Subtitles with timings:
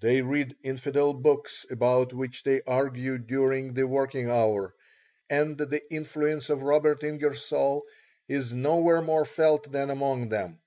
[0.00, 4.74] They read infidel books about which they argue during the working hour,
[5.30, 7.84] and the influence of Robert Ingersoll
[8.26, 10.58] is nowhere more felt than among them.